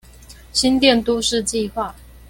[0.51, 1.93] 新店都市計畫